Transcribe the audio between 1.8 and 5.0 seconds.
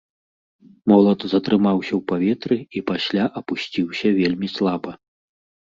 ў паветры і пасля апусціўся вельмі слаба.